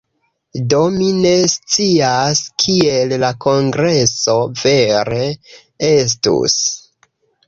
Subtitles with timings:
[0.73, 5.19] Do mi ne scias, kiel la kongreso vere
[5.91, 6.57] estus.